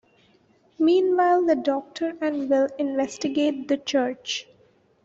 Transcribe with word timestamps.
Meanwhile, 0.79 1.45
the 1.45 1.55
Doctor 1.55 2.17
and 2.21 2.49
Will 2.49 2.67
investigate 2.79 3.67
the 3.67 3.77
church. 3.77 4.47